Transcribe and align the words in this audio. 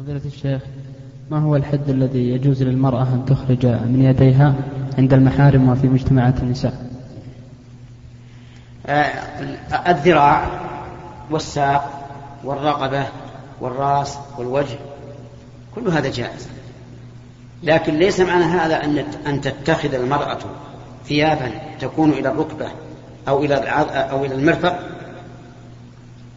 فضيلة 0.00 0.20
الشيخ 0.26 0.62
ما 1.30 1.38
هو 1.38 1.56
الحد 1.56 1.88
الذي 1.88 2.30
يجوز 2.30 2.62
للمرأة 2.62 3.02
أن 3.02 3.24
تخرج 3.26 3.66
من 3.66 4.02
يديها 4.02 4.54
عند 4.98 5.12
المحارم 5.12 5.68
وفي 5.68 5.86
مجتمعات 5.86 6.38
النساء؟ 6.38 6.86
آه، 8.86 9.90
الذراع 9.90 10.48
والساق 11.30 12.08
والرقبة 12.44 13.06
والرأس 13.60 14.18
والوجه 14.38 14.78
كل 15.74 15.88
هذا 15.88 16.10
جائز. 16.10 16.48
لكن 17.62 17.94
ليس 17.94 18.20
معنى 18.20 18.44
هذا 18.44 18.84
أن 18.84 19.04
أن 19.26 19.40
تتخذ 19.40 19.94
المرأة 19.94 20.38
ثيابا 21.04 21.50
تكون 21.80 22.10
إلى 22.10 22.28
الركبة 22.28 22.68
أو 23.28 23.44
إلى 23.44 23.54
أو 24.10 24.24
إلى 24.24 24.34
المرفق. 24.34 24.78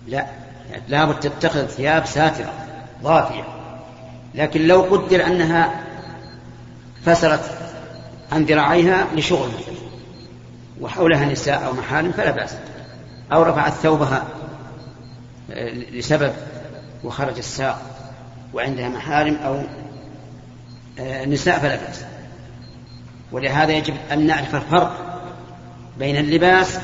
لا 0.07 0.25
لابد 0.89 1.19
تتخذ 1.19 1.65
ثياب 1.65 2.05
ساترة. 2.05 2.63
ضافية 3.03 3.43
لكن 4.35 4.67
لو 4.67 4.81
قدر 4.81 5.25
أنها 5.25 5.83
فسرت 7.05 7.57
عن 8.31 8.43
ذراعيها 8.43 9.07
لشغل 9.15 9.49
وحولها 10.81 11.25
نساء 11.25 11.65
أو 11.65 11.73
محارم 11.73 12.11
فلا 12.11 12.31
بأس. 12.31 12.55
أو 13.31 13.43
رفعت 13.43 13.73
ثوبها 13.73 14.27
آه، 15.51 15.69
لسبب 15.69 16.33
وخرج 17.03 17.37
الساق 17.37 17.81
وعندها 18.53 18.89
محارم 18.89 19.35
أو 19.35 19.63
آه، 20.99 21.25
نساء 21.25 21.59
فلا 21.59 21.75
بأس. 21.75 22.05
ولهذا 23.31 23.71
يجب 23.71 23.93
أن 24.11 24.27
نعرف 24.27 24.55
الفرق 24.55 25.21
بين 25.99 26.17
اللباس 26.17 26.79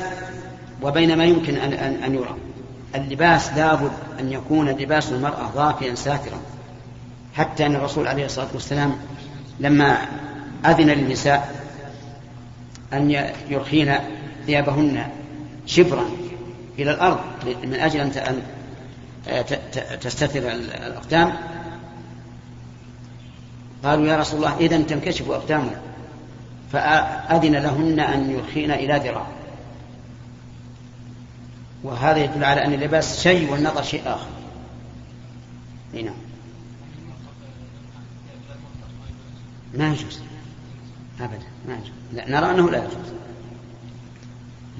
وبين 0.81 1.17
ما 1.17 1.25
يمكن 1.25 1.55
أن, 1.57 1.73
أن, 1.73 2.03
أن 2.03 2.15
اللباس 2.95 3.53
لابد 3.53 3.91
أن 4.19 4.31
يكون 4.31 4.69
لباس 4.69 5.11
المرأة 5.11 5.49
ضافيا 5.55 5.95
ساترا. 5.95 6.39
حتى 7.33 7.65
أن 7.65 7.75
الرسول 7.75 8.07
عليه 8.07 8.25
الصلاة 8.25 8.47
والسلام 8.53 8.97
لما 9.59 9.97
أذن 10.65 10.87
للنساء 10.87 11.65
أن 12.93 13.29
يرخين 13.49 13.95
ثيابهن 14.45 15.07
شبرا 15.65 16.05
إلى 16.79 16.91
الأرض 16.91 17.19
من 17.63 17.73
أجل 17.73 17.99
أن 17.99 18.41
تستتر 20.01 20.51
الأقدام 20.51 21.33
قالوا 23.83 24.07
يا 24.07 24.17
رسول 24.17 24.37
الله 24.37 24.57
إذا 24.57 24.81
تنكشف 24.81 25.31
أقدامنا. 25.31 25.81
فأذن 26.73 27.55
لهن 27.55 27.99
أن 27.99 28.31
يرخين 28.31 28.71
إلى 28.71 29.09
ذراع. 29.09 29.27
وهذا 31.83 32.17
يدل 32.23 32.43
على 32.43 32.65
أن 32.65 32.73
اللباس 32.73 33.21
شيء 33.23 33.51
والنظر 33.51 33.81
شيء 33.81 34.01
آخر. 34.05 34.27
نعم. 35.93 36.13
ما 39.73 39.87
يجوز. 39.87 40.21
أبدا 41.21 41.45
ما 41.67 41.73
يجوز. 41.73 41.91
لا 42.13 42.29
نرى 42.29 42.51
أنه 42.51 42.69
لا 42.71 42.77
يجوز. 42.77 43.13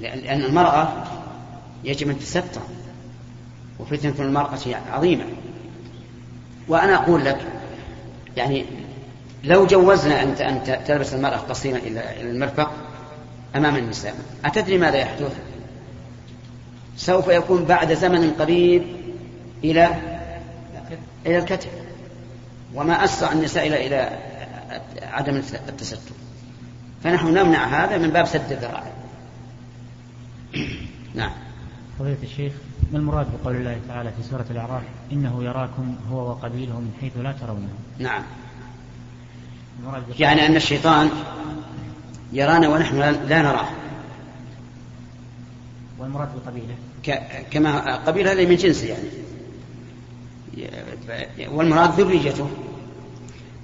لأن 0.00 0.42
المرأة 0.42 1.04
يجب 1.84 2.10
أن 2.10 2.18
تستر 2.18 2.60
وفتنة 3.78 4.14
المرأة 4.18 4.58
عظيمة. 4.92 5.24
وأنا 6.68 6.94
أقول 6.94 7.24
لك 7.24 7.38
يعني 8.36 8.64
لو 9.44 9.66
جوزنا 9.66 10.22
أنت 10.22 10.40
أن 10.40 10.82
تلبس 10.86 11.14
المرأة 11.14 11.36
قصيرا 11.36 11.76
إلى 11.76 12.20
المرفق 12.20 12.72
أمام 13.56 13.76
النساء 13.76 14.14
أتدري 14.44 14.78
ماذا 14.78 14.96
يحدث؟ 14.96 15.49
سوف 17.00 17.28
يكون 17.28 17.64
بعد 17.64 17.94
زمن 17.94 18.30
قريب 18.30 18.82
إلى 19.64 19.88
إلى 21.26 21.38
الكتف. 21.38 21.70
وما 22.74 23.04
أسرع 23.04 23.32
النساء 23.32 23.66
إلى 23.66 23.86
إلى 23.86 24.18
عدم 25.02 25.36
التستر. 25.68 26.12
فنحن 27.04 27.26
نمنع 27.26 27.84
هذا 27.84 27.98
من 27.98 28.10
باب 28.10 28.26
سد 28.26 28.52
الذرائع. 28.52 28.92
نعم. 31.14 31.30
فضيلة 31.98 32.16
الشيخ 32.22 32.52
ما 32.92 32.98
المراد 32.98 33.26
بقول 33.42 33.56
الله 33.56 33.80
تعالى 33.88 34.10
في 34.10 34.22
سورة 34.30 34.46
الأعراف؟ 34.50 34.82
إنه 35.12 35.44
يراكم 35.44 35.96
هو 36.10 36.30
وقبيله 36.30 36.80
من 36.80 36.92
حيث 37.00 37.12
لا 37.16 37.32
ترونه. 37.32 37.68
نعم. 37.98 38.22
يعني 40.18 40.46
أن 40.46 40.56
الشيطان 40.56 41.10
يرانا 42.32 42.68
ونحن 42.68 42.98
لا 42.98 43.42
نراه. 43.42 43.68
والمراد 45.98 46.28
بقبيله؟ 46.36 46.74
كما 47.50 47.96
قبيله 47.96 48.34
من 48.34 48.56
جنسه 48.56 48.86
يعني. 48.86 49.08
والمراد 51.48 52.00
ذريته. 52.00 52.50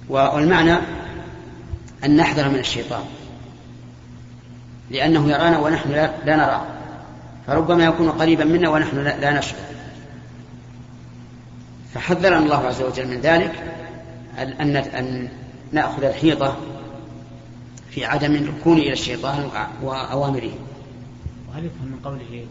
والمعنى 0.09 0.77
أن 2.03 2.15
نحذر 2.15 2.49
من 2.49 2.59
الشيطان. 2.59 3.03
لأنه 4.91 5.29
يرانا 5.29 5.59
ونحن 5.59 5.91
لا 5.91 6.35
نراه 6.35 6.65
فربما 7.47 7.85
يكون 7.85 8.09
قريبا 8.09 8.45
منا 8.45 8.69
ونحن 8.69 8.97
لا 8.97 9.39
نشعر. 9.39 9.59
فحذرنا 11.93 12.37
الله 12.37 12.67
عز 12.67 12.81
وجل 12.81 13.07
من 13.07 13.21
ذلك 13.21 13.73
أن 14.37 14.75
أن 14.75 15.29
نأخذ 15.71 16.03
الحيطة 16.03 16.57
في 17.89 18.05
عدم 18.05 18.35
الركون 18.35 18.77
إلى 18.77 18.93
الشيطان 18.93 19.49
وأوامره. 19.83 20.53
وهل 21.49 21.65
يفهم 21.65 21.87
من 21.87 21.99
قوله 22.03 22.45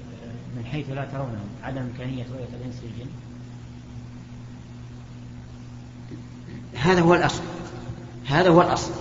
من 0.56 0.64
حيث 0.64 0.90
لا 0.90 1.04
ترونه 1.04 1.44
عدم 1.62 1.78
إمكانية 1.78 2.24
رؤية 2.32 2.48
الإنس 2.60 2.74
والجن 2.82 3.10
هذا 6.74 7.00
هو 7.00 7.14
الأصل 7.14 7.42
هذا 8.26 8.48
هو 8.48 8.62
الأصل. 8.62 8.92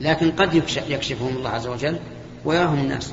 لكن 0.00 0.30
قد 0.30 0.54
يكشفهم 0.88 1.36
الله 1.36 1.50
عز 1.50 1.66
وجل 1.66 1.98
ويراهم 2.44 2.78
الناس. 2.78 3.12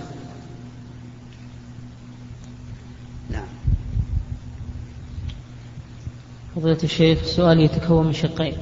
نعم. 3.30 3.46
فضيلة 6.56 6.84
الشيخ 6.84 7.24
سؤال 7.24 7.60
يتكون 7.60 8.08
من 8.08 8.14
شقين. 8.14 8.58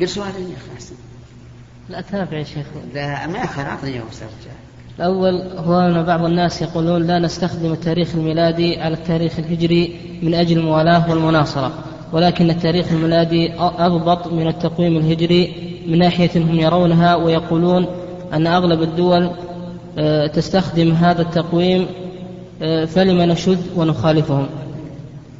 قل 0.00 0.08
سؤال 0.08 0.34
يا 0.34 0.56
أخي 0.56 0.72
أحسن. 0.74 0.94
لا 1.88 2.00
تابع 2.00 2.36
يا 2.36 2.44
شيخ. 2.44 2.66
لا 2.94 3.26
ما 3.26 3.44
أخر 3.44 3.62
أعطني 3.62 3.90
يا 3.90 4.04
أستاذ 4.10 4.28
الأول 4.96 5.42
هو 5.56 5.80
أن 5.80 6.02
بعض 6.02 6.24
الناس 6.24 6.62
يقولون 6.62 7.06
لا 7.06 7.18
نستخدم 7.18 7.72
التاريخ 7.72 8.14
الميلادي 8.14 8.80
على 8.80 8.94
التاريخ 8.94 9.38
الهجري 9.38 10.00
من 10.22 10.34
أجل 10.34 10.58
الموالاة 10.58 11.10
والمناصرة 11.10 11.72
ولكن 12.12 12.50
التاريخ 12.50 12.92
الميلادي 12.92 13.52
أضبط 13.58 14.26
من 14.26 14.48
التقويم 14.48 14.96
الهجري 14.96 15.54
من 15.86 15.98
ناحية 15.98 16.30
هم 16.36 16.60
يرونها 16.60 17.14
ويقولون 17.14 17.86
أن 18.32 18.46
أغلب 18.46 18.82
الدول 18.82 19.30
آه، 19.98 20.26
تستخدم 20.26 20.92
هذا 20.92 21.22
التقويم 21.22 21.86
آه، 22.62 22.84
فلم 22.84 23.22
نشد 23.22 23.62
ونخالفهم. 23.76 24.46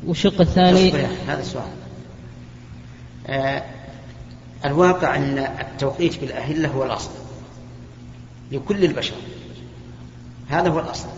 والشق 0.07 0.41
الثاني 0.41 0.93
هذا 1.29 1.41
السؤال 1.41 1.65
آه 3.27 3.63
الواقع 4.65 5.17
أن 5.17 5.39
التوقيت 5.39 6.21
بالأهلة 6.21 6.69
هو 6.69 6.85
الأصل 6.85 7.11
لكل 8.53 8.85
البشر. 8.85 9.15
هذا 10.53 10.69
هو 10.69 10.81
الأصل. 10.81 11.09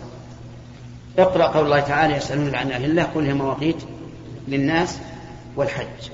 اقرأ 1.19 1.47
قول 1.47 1.65
الله 1.65 1.79
تعالى 1.79 2.15
يسألون 2.15 2.55
عن 2.55 2.71
أهل 2.71 2.85
الله 2.85 3.03
قل 3.03 3.25
هي 3.25 3.33
مواقيت 3.33 3.77
للناس 4.47 4.99
والحج. 5.55 6.09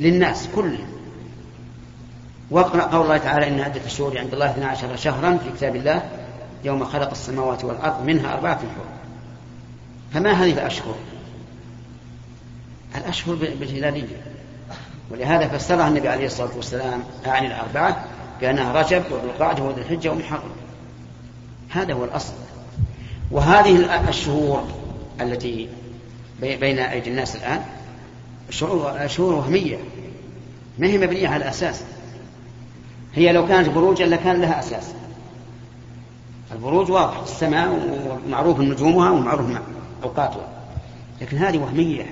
للناس 0.00 0.48
كلهم 0.54 0.88
واقرأ 2.50 2.82
قول 2.82 3.02
الله 3.02 3.16
تعالى 3.16 3.48
إن 3.48 3.60
عدة 3.60 3.80
الشهور 3.86 4.18
عند 4.18 4.32
الله 4.32 4.50
12 4.50 4.96
شهرا 4.96 5.36
في 5.36 5.50
كتاب 5.56 5.76
الله 5.76 6.02
يوم 6.64 6.84
خلق 6.84 7.10
السماوات 7.10 7.64
والأرض 7.64 8.02
منها 8.02 8.34
أربعة 8.34 8.58
حر 8.58 8.84
فما 10.12 10.32
هذه 10.32 10.52
الأشهر؟ 10.52 10.94
الأشهر 12.96 13.34
بالهلالية. 13.34 14.22
ولهذا 15.10 15.48
فسرها 15.48 15.88
النبي 15.88 16.08
عليه 16.08 16.26
الصلاة 16.26 16.56
والسلام 16.56 17.02
عن 17.26 17.46
الأربعة 17.46 18.04
بأنها 18.40 18.72
رجب 18.72 19.02
وذو 19.10 19.24
القعدة 19.24 19.62
وذو 19.62 19.78
الحجة 19.78 20.12
ومحرم. 20.12 20.65
هذا 21.76 21.94
هو 21.94 22.04
الأصل. 22.04 22.32
وهذه 23.30 24.08
الشهور 24.08 24.64
التي 25.20 25.68
بين 26.40 26.78
أيدي 26.78 27.10
الناس 27.10 27.36
الآن 27.36 27.62
شهور 29.06 29.34
وهمية. 29.34 29.78
ما 30.78 30.86
هي 30.86 30.98
مبنية 30.98 31.28
على 31.28 31.48
أساس؟ 31.48 31.82
هي 33.14 33.32
لو 33.32 33.46
كانت 33.48 33.68
بروجا 33.68 34.06
لكان 34.06 34.40
لها 34.40 34.58
أساس. 34.58 34.84
البروج 36.52 36.90
واضح 36.90 37.18
السماء 37.18 37.68
ومعروف 38.26 38.60
نجومها 38.60 39.10
ومعروف 39.10 39.46
أوقاتها. 40.02 40.48
لكن 41.20 41.36
هذه 41.36 41.58
وهمية. 41.58 42.06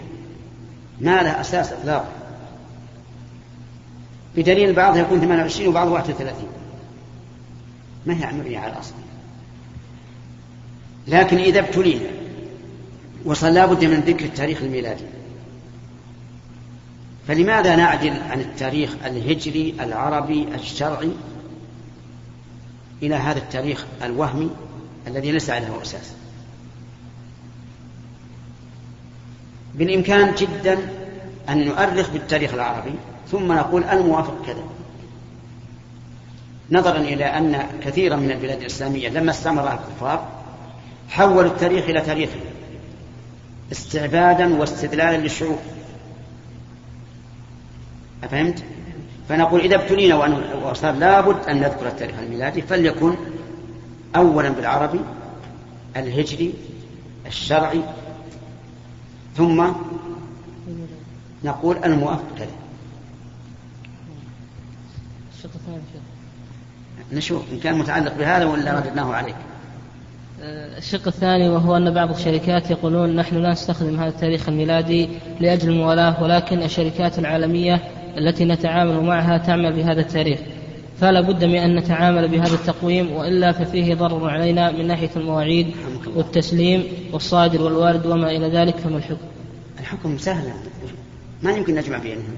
ما 1.01 1.23
لها 1.23 1.41
أساس 1.41 1.73
إطلاقا. 1.73 2.09
بدليل 4.37 4.73
بعضها 4.73 5.01
يكون 5.01 5.21
28 5.21 5.69
وبعض 5.69 5.89
31 5.89 6.47
ما 8.07 8.15
هي 8.15 8.33
مبنية 8.33 8.59
على 8.59 8.73
الأصل؟ 8.73 8.95
لكن 11.09 11.39
إذا 11.39 11.61
ابتلينا 11.61 12.09
وصل 13.25 13.55
لابد 13.55 13.85
من 13.85 14.01
ذكر 14.01 14.25
التاريخ 14.25 14.63
الميلادي. 14.63 15.05
فلماذا 17.29 17.77
نعدل 17.77 18.23
عن 18.31 18.41
التاريخ 18.41 18.91
الهجري 19.05 19.75
العربي 19.81 20.47
الشرعي 20.55 21.11
إلى 23.03 23.15
هذا 23.15 23.39
التاريخ 23.39 23.85
الوهمي 24.03 24.51
الذي 25.07 25.33
ليس 25.33 25.51
له 25.51 25.83
أساس 25.83 26.13
بالإمكان 29.75 30.35
جدا 30.35 30.79
أن 31.49 31.65
نؤرخ 31.65 32.11
بالتاريخ 32.11 32.55
العربي 32.55 32.95
ثم 33.31 33.53
نقول 33.53 33.85
الموافق 33.85 34.47
كذا. 34.47 34.65
نظرا 36.71 36.99
إلى 36.99 37.25
أن 37.25 37.67
كثيرا 37.85 38.17
من 38.17 38.31
البلاد 38.31 38.61
الإسلامية 38.61 39.09
لما 39.09 39.31
استعمرها 39.31 39.73
الكفار 39.75 40.29
حولوا 41.09 41.43
التاريخ 41.43 41.85
إلى 41.85 42.01
تاريخ 42.01 42.31
استعبادا 43.73 44.55
واستدلالا 44.55 45.17
للشعوب. 45.17 45.59
أفهمت؟ 48.25 48.65
فنقول 49.29 49.61
إذا 49.61 49.75
ابتلينا 49.75 50.15
وصار 50.65 50.95
لابد 50.95 51.49
أن 51.49 51.61
نذكر 51.61 51.87
التاريخ 51.87 52.19
الميلادي 52.19 52.63
فليكن 52.63 53.15
أولا 54.17 54.49
بالعربي 54.49 55.01
الهجري 55.97 56.55
الشرعي 57.27 57.81
ثم 59.37 59.67
نقول 61.45 61.77
الموافق 61.85 62.25
الثاني 62.33 62.51
نشوف 67.13 67.43
إن 67.53 67.61
كان 67.61 67.79
متعلق 67.79 68.15
بهذا 68.15 68.45
ولا 68.45 68.79
رددناه 68.79 69.15
عليك. 69.15 69.37
الشق 70.79 71.07
الثاني 71.07 71.49
وهو 71.49 71.77
أن 71.77 71.95
بعض 71.95 72.11
الشركات 72.11 72.71
يقولون 72.71 73.17
نحن 73.17 73.37
لا 73.37 73.53
نستخدم 73.53 74.01
هذا 74.01 74.09
التاريخ 74.09 74.49
الميلادي 74.49 75.09
لأجل 75.41 75.69
الموالاة 75.69 76.23
ولكن 76.23 76.63
الشركات 76.63 77.19
العالمية 77.19 77.81
التي 78.19 78.45
نتعامل 78.45 79.01
معها 79.01 79.39
تعمل 79.39 79.73
بهذا 79.73 80.01
التاريخ. 80.01 80.39
فلا 81.01 81.21
بد 81.21 81.45
من 81.45 81.57
أن 81.57 81.77
نتعامل 81.77 82.29
بهذا 82.29 82.55
التقويم 82.55 83.13
وإلا 83.13 83.53
ففيه 83.53 83.95
ضرر 83.95 84.31
علينا 84.31 84.71
من 84.71 84.87
ناحية 84.87 85.11
المواعيد 85.17 85.75
والتسليم 86.17 86.85
والصادر 87.13 87.63
والوارد 87.63 88.07
وما 88.07 88.31
إلى 88.31 88.49
ذلك 88.49 88.77
فما 88.77 88.97
الحكم؟ 88.97 89.27
الحكم 89.81 90.19
سهل. 90.19 90.53
ما 91.43 91.53
يمكن 91.53 91.75
نجمع 91.75 91.99
بينهم. 91.99 92.35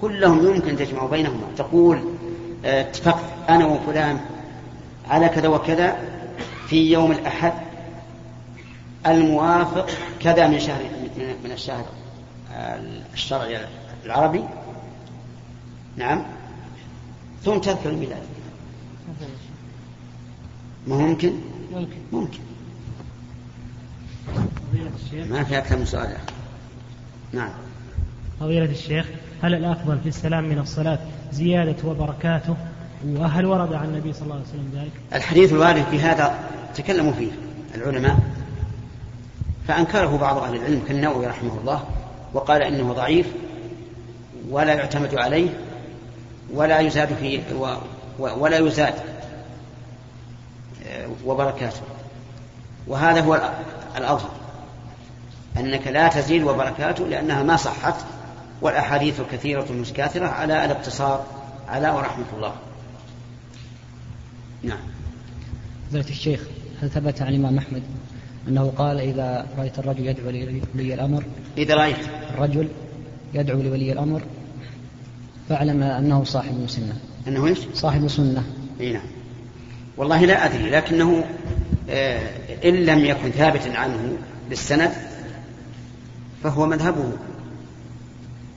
كلهم 0.00 0.46
يمكن 0.46 0.76
تجمع 0.76 1.06
بينهما. 1.06 1.46
تقول 1.56 1.98
آه، 2.64 2.80
اتفقت 2.80 3.24
أنا 3.48 3.66
وفلان 3.66 4.16
على 5.08 5.28
كذا 5.28 5.48
وكذا 5.48 5.96
في 6.68 6.92
يوم 6.92 7.12
الأحد 7.12 7.52
الموافق 9.06 9.90
كذا 10.20 10.46
من 10.46 10.60
شهر 10.60 10.80
من 11.44 11.52
الشهر 11.52 11.86
الشرعي 13.14 13.58
العربي. 14.04 14.44
نعم. 15.96 16.24
ثم 17.44 17.58
تذكر 17.58 17.90
الميلاد. 17.90 18.22
ما 20.86 20.96
ممكن؟ 20.96 21.32
ممكن. 21.72 21.96
ممكن. 22.12 22.38
ما 25.30 25.44
في 25.44 25.58
أكثر 25.58 25.76
من 25.76 25.84
سؤال 25.84 26.16
نعم. 27.32 27.50
فضيلة 28.40 28.70
الشيخ 28.70 29.06
هل 29.42 29.54
الأفضل 29.54 29.98
في 29.98 30.08
السلام 30.08 30.44
من 30.44 30.58
الصلاة 30.58 30.98
زيادة 31.32 31.88
وبركاته؟ 31.88 32.56
وهل 33.06 33.46
ورد 33.46 33.72
عن 33.72 33.84
النبي 33.88 34.12
صلى 34.12 34.22
الله 34.22 34.34
عليه 34.34 34.44
وسلم 34.44 34.70
ذلك؟ 34.74 34.90
الحديث 35.14 35.52
الوارد 35.52 35.84
في 35.90 36.00
هذا 36.00 36.38
تكلموا 36.74 37.12
فيه 37.12 37.30
العلماء 37.74 38.18
فأنكره 39.68 40.16
بعض 40.16 40.38
أهل 40.38 40.54
العلم 40.54 40.82
كالنووي 40.88 41.26
رحمه 41.26 41.58
الله 41.60 41.84
وقال 42.34 42.62
إنه 42.62 42.92
ضعيف 42.92 43.26
ولا 44.50 44.74
يعتمد 44.74 45.14
عليه 45.14 45.48
ولا 46.52 46.80
يزاد 46.80 47.14
فيه 47.14 47.42
ولا 48.18 48.58
يزاد 48.58 48.94
آه، 50.86 51.08
وبركاته. 51.24 51.80
وهذا 52.86 53.20
هو 53.20 53.52
الأظهر 53.96 54.30
أنك 55.56 55.86
لا 55.86 56.08
تزيد 56.08 56.42
وبركاته 56.42 57.06
لأنها 57.06 57.42
ما 57.42 57.56
صحت 57.56 57.94
والأحاديث 58.62 59.20
الكثيرة 59.20 59.66
المتكاثرة 59.70 60.26
على 60.26 60.64
الاقتصار 60.64 61.26
على 61.68 61.90
ورحمة 61.90 62.24
الله. 62.36 62.52
نعم. 64.62 64.78
فضيلة 65.90 66.08
الشيخ. 66.08 66.40
هل 66.82 66.90
ثبت 66.90 67.22
عن 67.22 67.28
الإمام 67.28 67.58
أحمد 67.58 67.82
أنه 68.48 68.72
قال 68.76 69.00
إذا 69.00 69.46
رأيت 69.58 69.78
الرجل 69.78 70.06
يدعو 70.06 70.30
لولي 70.74 70.94
الأمر 70.94 71.24
إذا 71.58 71.74
رأيت. 71.74 71.96
الرجل 72.34 72.68
يدعو 73.34 73.62
لولي 73.62 73.92
الأمر 73.92 74.22
فاعلم 75.48 75.82
أنه 75.82 76.24
صاحب 76.24 76.64
سنة. 76.66 76.96
أنه 77.28 77.46
إيش؟ 77.46 77.58
صاحب 77.74 78.08
سنة. 78.08 78.44
أي 78.80 78.92
نعم. 78.92 79.06
والله 79.96 80.24
لا 80.24 80.46
أدري 80.46 80.70
لكنه 80.70 81.24
آه، 81.90 82.30
إن 82.64 82.74
لم 82.74 83.04
يكن 83.04 83.30
ثابتا 83.30 83.68
عنه 83.68 84.18
بالسند 84.48 84.92
فهو 86.42 86.66
مذهبه 86.66 87.12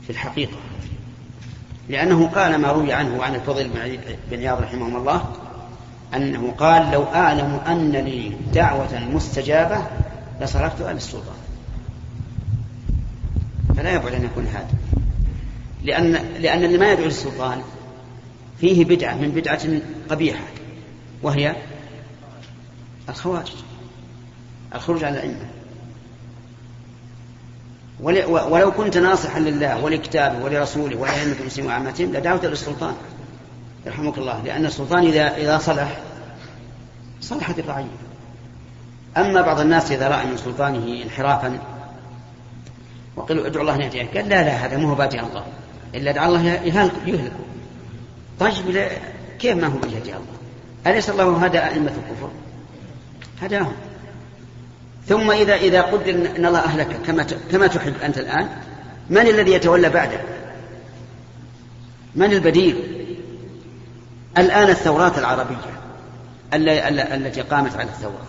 في 0.04 0.10
الحقيقة. 0.10 0.58
لأنه 1.90 2.28
قال 2.28 2.56
ما 2.56 2.72
روي 2.72 2.94
عنه 2.94 3.24
عن 3.24 3.36
الفضل 3.36 3.70
بن 4.32 4.38
عياض 4.38 4.62
رحمه 4.62 4.98
الله 4.98 5.41
أنه 6.16 6.52
قال 6.58 6.92
لو 6.92 7.04
أعلم 7.04 7.60
أن 7.68 7.92
لي 7.92 8.32
دعوة 8.54 9.00
مستجابة 9.14 9.86
لصرفت 10.42 10.82
أهل 10.82 10.96
السلطان. 10.96 11.36
فلا 13.78 13.94
يبعد 13.94 14.14
أن 14.14 14.26
يكون 14.26 14.48
هذا. 14.48 14.70
لأن 15.84 16.12
لأن 16.40 16.64
اللي 16.64 16.78
ما 16.78 16.92
يدعو 16.92 17.06
للسلطان 17.06 17.62
فيه 18.60 18.86
بدعة 18.86 19.16
من 19.16 19.32
بدعة 19.32 19.62
قبيحة 20.10 20.44
وهي 21.24 21.56
الخوارج 23.10 23.52
الخروج 24.76 25.04
على 25.04 25.16
الأئمة. 25.16 25.46
ولو 28.50 28.72
كنت 28.72 28.98
ناصحا 28.98 29.40
لله 29.40 29.84
ولكتابه 29.84 30.44
ولرسوله 30.44 30.98
ولأئمة 30.98 31.36
المسلمين 31.40 31.72
وعامتهم 31.72 32.14
لدعوت 32.14 32.46
للسلطان. 32.46 32.96
يرحمك 33.86 34.18
الله 34.18 34.42
لأن 34.42 34.66
السلطان 34.66 35.04
إذا 35.04 35.38
إذا 35.38 35.58
صلح 35.58 35.98
صلحت 37.22 37.60
الرعية 37.60 37.86
أما 39.18 39.42
بعض 39.42 39.60
الناس 39.60 39.92
إذا 39.92 40.08
رأى 40.08 40.26
من 40.26 40.38
سلطانه 40.38 41.04
انحرافا 41.04 41.60
وقالوا 43.16 43.48
ادعوا 43.48 43.62
الله 43.62 43.76
أن 43.76 43.82
يهديه 43.82 44.08
قال 44.14 44.30
لا 44.30 44.44
لا 44.44 44.52
هذا 44.52 44.78
مو 44.78 44.96
بادي 44.96 45.20
الله 45.20 45.46
إلا 45.96 46.12
دعا 46.12 46.28
الله 46.28 46.48
يهلكه 46.48 47.32
طيب 48.40 48.88
كيف 49.40 49.58
ما 49.58 49.68
هو 49.68 49.78
بيهدي 49.78 50.10
الله؟ 50.10 50.38
أليس 50.88 51.10
الله 51.10 51.46
هدى 51.46 51.60
أئمة 51.60 51.92
الكفر؟ 51.92 52.30
هداهم. 53.42 53.74
ثم 55.08 55.32
إذا 55.32 55.56
إذا 55.56 55.82
قدر 55.82 56.12
أن 56.12 56.46
الله 56.46 56.60
أهلك 56.60 57.00
كما 57.06 57.24
كما 57.52 57.68
تحب 57.68 57.94
أنت 58.04 58.18
الآن 58.18 58.50
من 59.10 59.28
الذي 59.28 59.52
يتولى 59.52 59.90
بعدك؟ 59.90 60.22
من 62.16 62.34
البديل؟ 62.34 63.01
الآن 64.38 64.70
الثورات 64.70 65.18
العربية 65.18 65.56
التي 66.54 67.42
قامت 67.42 67.76
على 67.76 67.90
الثورة. 67.90 68.28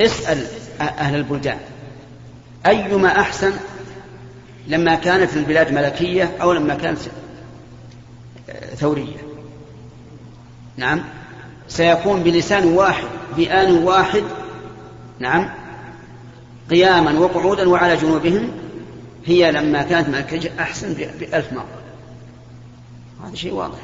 اسأل 0.00 0.46
أهل 0.80 1.14
البلدان 1.14 1.58
أيما 2.66 3.20
أحسن 3.20 3.52
لما 4.66 4.94
كانت 4.94 5.36
البلاد 5.36 5.72
ملكية 5.72 6.32
أو 6.42 6.52
لما 6.52 6.74
كانت 6.74 6.98
ثورية؟ 8.76 9.16
نعم. 10.76 11.04
سيكون 11.68 12.22
بلسان 12.22 12.66
واحد 12.66 13.04
بآن 13.36 13.84
واحد 13.84 14.22
نعم 15.18 15.50
قياما 16.70 17.18
وقعودا 17.18 17.68
وعلى 17.68 17.96
جنوبهم 17.96 18.50
هي 19.26 19.52
لما 19.52 19.82
كانت 19.82 20.08
ملكية 20.08 20.50
أحسن 20.60 20.92
بألف 20.92 21.52
مرة. 21.52 21.82
هذا 23.24 23.34
شيء 23.34 23.52
واضح. 23.52 23.78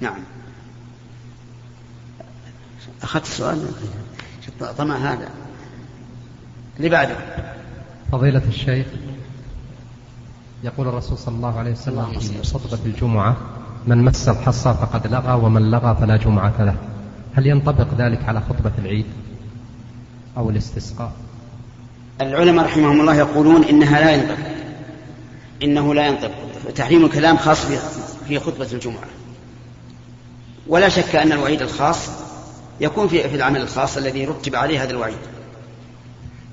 نعم. 0.00 0.18
أخذت 3.02 3.24
السؤال 3.24 3.68
طمع 4.78 4.96
هذا. 4.96 5.28
اللي 6.76 6.88
بعده. 6.88 7.16
فضيلة 8.12 8.42
الشيخ 8.48 8.86
يقول 10.64 10.88
الرسول 10.88 11.18
صلى 11.18 11.34
الله 11.34 11.58
عليه 11.58 11.72
وسلم 11.72 12.18
في 12.18 12.42
خطبة 12.42 12.78
الجمعة 12.86 13.36
من 13.86 14.04
مس 14.04 14.28
الحصى 14.28 14.74
فقد 14.74 15.06
لغى 15.06 15.32
ومن 15.32 15.70
لغى 15.70 15.96
فلا 16.00 16.16
جمعة 16.16 16.62
له. 16.62 16.76
هل 17.34 17.46
ينطبق 17.46 17.94
ذلك 17.98 18.24
على 18.24 18.40
خطبة 18.40 18.72
العيد 18.78 19.06
أو 20.36 20.50
الاستسقاء؟ 20.50 21.12
العلماء 22.20 22.64
رحمهم 22.64 23.00
الله 23.00 23.14
يقولون 23.14 23.64
إنها 23.64 24.00
لا 24.00 24.10
ينطبق. 24.10 24.46
إنه 25.62 25.94
لا 25.94 26.06
ينطبق. 26.06 26.34
تحريم 26.74 27.04
الكلام 27.04 27.36
خاص 27.36 27.66
في 28.28 28.38
خطبة 28.38 28.72
الجمعة. 28.72 29.04
ولا 30.68 30.88
شك 30.88 31.16
أن 31.16 31.32
الوعيد 31.32 31.62
الخاص 31.62 32.08
يكون 32.80 33.08
في 33.08 33.34
العمل 33.34 33.60
الخاص 33.60 33.96
الذي 33.96 34.24
رتب 34.24 34.56
عليه 34.56 34.82
هذا 34.82 34.90
الوعيد. 34.90 35.18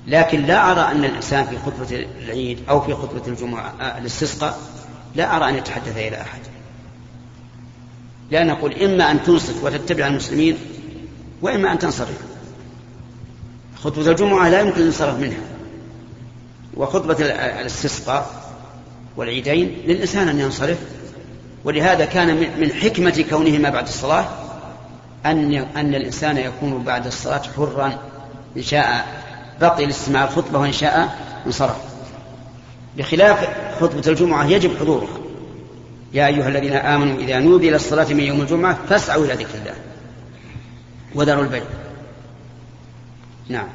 لكن 0.06 0.42
لا 0.42 0.72
أرى 0.72 0.80
أن 0.80 1.04
الإنسان 1.04 1.46
في 1.46 1.58
خطبة 1.58 2.06
العيد 2.22 2.58
أو 2.68 2.80
في 2.80 2.94
خطبة 2.94 3.22
الجمعة 3.26 3.74
آه، 3.80 3.98
الاستسقاء 3.98 4.58
لا 5.14 5.36
أرى 5.36 5.48
أن 5.48 5.54
يتحدث 5.54 5.96
إلى 5.96 6.20
أحد. 6.20 6.40
لأن 8.30 8.46
نقول 8.46 8.72
إما 8.72 9.10
أن 9.10 9.22
تنصت 9.22 9.54
وتتبع 9.62 10.06
المسلمين 10.06 10.58
وإما 11.42 11.72
أن 11.72 11.78
تنصرف. 11.78 12.18
خطبة 13.76 14.10
الجمعة 14.10 14.48
لا 14.48 14.60
يمكن 14.60 14.80
الانصراف 14.80 15.18
منها. 15.18 15.40
وخطبة 16.76 17.16
الاستسقاء 17.60 18.44
والعيدين 19.16 19.76
للإنسان 19.86 20.28
أن 20.28 20.40
ينصرف 20.40 20.78
ولهذا 21.64 22.04
كان 22.04 22.36
من 22.60 22.72
حكمة 22.72 23.24
كونهما 23.30 23.70
بعد 23.70 23.86
الصلاة 23.86 24.26
أن 25.26 25.54
أن 25.54 25.94
الإنسان 25.94 26.36
يكون 26.36 26.82
بعد 26.82 27.06
الصلاة 27.06 27.42
حرا 27.56 27.98
إن 28.56 28.62
شاء 28.62 29.06
بقي 29.60 29.86
لاستماع 29.86 30.24
الخطبة 30.24 30.58
وإن 30.58 30.72
شاء 30.72 31.18
انصرف. 31.46 31.76
بخلاف 32.96 33.48
خطبة 33.80 34.02
الجمعة 34.06 34.46
يجب 34.46 34.76
حضورها. 34.80 35.18
يا 36.12 36.26
أيها 36.26 36.48
الذين 36.48 36.72
آمنوا 36.72 37.16
إذا 37.16 37.38
نودي 37.38 37.70
للصلاة 37.70 38.12
من 38.12 38.20
يوم 38.20 38.40
الجمعة 38.40 38.78
فاسعوا 38.88 39.24
إلى 39.24 39.34
ذكر 39.34 39.58
الله 39.58 39.74
وذروا 41.14 41.42
البيع. 41.42 41.62
نعم. 43.48 43.66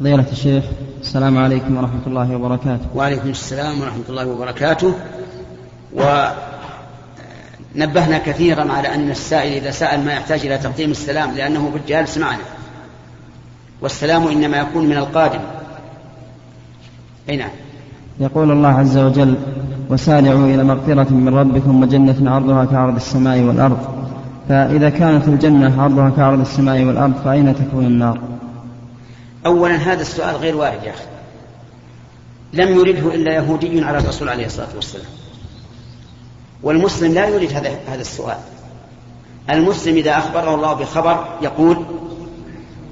فضيلة 0.00 0.26
الشيخ 0.32 0.64
السلام 1.00 1.38
عليكم 1.38 1.76
ورحمة 1.76 2.06
الله 2.06 2.36
وبركاته. 2.36 2.86
وعليكم 2.94 3.28
السلام 3.28 3.80
ورحمة 3.80 4.04
الله 4.08 4.26
وبركاته. 4.26 4.94
ونبهنا 7.76 8.18
كثيرا 8.18 8.72
على 8.72 8.94
أن 8.94 9.10
السائل 9.10 9.52
إذا 9.52 9.70
سأل 9.70 10.04
ما 10.04 10.12
يحتاج 10.12 10.46
إلى 10.46 10.58
تقديم 10.58 10.90
السلام 10.90 11.34
لأنه 11.34 11.70
بالجالس 11.70 12.18
معنا 12.18 12.42
والسلام 13.80 14.28
إنما 14.28 14.56
يكون 14.56 14.86
من 14.86 14.96
القادم. 14.96 15.40
أي 17.28 17.36
نعم. 17.36 17.50
يقول 18.20 18.50
الله 18.50 18.68
عز 18.68 18.98
وجل 18.98 19.34
وسارعوا 19.90 20.46
إلى 20.46 20.64
مغفرة 20.64 21.12
من 21.12 21.34
ربكم 21.34 21.82
وجنة 21.82 22.30
عرضها 22.30 22.64
كعرض 22.64 22.94
السماء 22.94 23.40
والأرض. 23.40 23.78
فإذا 24.48 24.90
كانت 24.90 25.28
الجنة 25.28 25.82
عرضها 25.82 26.10
كعرض 26.10 26.40
السماء 26.40 26.84
والأرض 26.84 27.12
فأين 27.24 27.54
تكون 27.54 27.86
النار؟ 27.86 28.18
أولا 29.46 29.76
هذا 29.76 30.00
السؤال 30.00 30.36
غير 30.36 30.56
وارد 30.56 30.82
يا 30.84 30.90
أخي. 30.90 31.04
لم 32.52 32.78
يرده 32.78 33.14
إلا 33.14 33.34
يهودي 33.34 33.84
على 33.84 33.98
الرسول 33.98 34.28
عليه 34.28 34.46
الصلاة 34.46 34.68
والسلام. 34.74 35.06
والمسلم 36.62 37.14
لا 37.14 37.26
يريد 37.26 37.52
هذا 37.52 37.70
هذا 37.88 38.00
السؤال. 38.00 38.38
المسلم 39.50 39.96
إذا 39.96 40.18
أخبره 40.18 40.54
الله 40.54 40.72
بخبر 40.72 41.38
يقول 41.42 41.84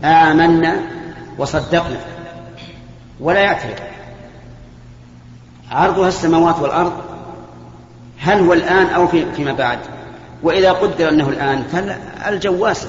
آمنا 0.05 0.81
وصدقنا 1.39 2.01
ولا 3.21 3.41
يعترض 3.41 3.77
عرضها 5.71 6.09
السماوات 6.09 6.59
والأرض 6.61 6.93
هل 8.19 8.41
هو 8.41 8.53
الآن 8.53 8.87
أو 8.87 9.09
في 9.09 9.33
فيما 9.33 9.53
بعد؟ 9.53 9.79
وإذا 10.43 10.73
قدر 10.73 11.09
أنه 11.09 11.29
الآن 11.29 11.63
فالجو 11.63 12.65
واسع 12.65 12.89